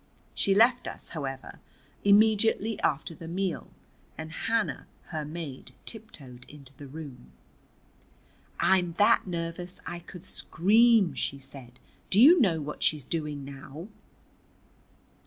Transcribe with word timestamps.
She 0.33 0.55
left 0.55 0.87
us, 0.87 1.09
however, 1.09 1.59
immediately 2.03 2.79
after 2.79 3.13
the 3.13 3.27
meal, 3.27 3.69
and 4.17 4.31
Hannah, 4.31 4.87
her 5.09 5.23
maid, 5.23 5.73
tiptoed 5.85 6.43
into 6.49 6.73
the 6.77 6.87
room. 6.87 7.31
"I'm 8.59 8.93
that 8.93 9.27
nervous 9.27 9.79
I 9.85 9.99
could 9.99 10.23
scream," 10.25 11.13
she 11.13 11.37
said. 11.37 11.77
"Do 12.09 12.19
you 12.19 12.41
know 12.41 12.59
what 12.59 12.81
she's 12.81 13.05
doing 13.05 13.45
now? 13.45 13.89